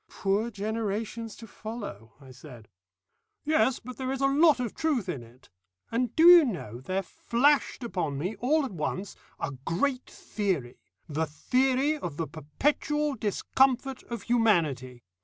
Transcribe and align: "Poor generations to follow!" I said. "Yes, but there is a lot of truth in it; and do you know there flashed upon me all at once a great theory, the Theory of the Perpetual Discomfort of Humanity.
"Poor 0.09 0.49
generations 0.49 1.35
to 1.35 1.45
follow!" 1.45 2.13
I 2.19 2.31
said. 2.31 2.67
"Yes, 3.45 3.77
but 3.77 3.97
there 3.97 4.11
is 4.11 4.19
a 4.21 4.25
lot 4.25 4.59
of 4.59 4.73
truth 4.73 5.07
in 5.07 5.21
it; 5.21 5.51
and 5.91 6.15
do 6.15 6.25
you 6.27 6.43
know 6.43 6.79
there 6.81 7.03
flashed 7.03 7.83
upon 7.83 8.17
me 8.17 8.35
all 8.39 8.65
at 8.65 8.71
once 8.71 9.15
a 9.39 9.51
great 9.63 10.09
theory, 10.09 10.79
the 11.07 11.27
Theory 11.27 11.99
of 11.99 12.17
the 12.17 12.25
Perpetual 12.25 13.13
Discomfort 13.13 14.01
of 14.05 14.23
Humanity. 14.23 15.03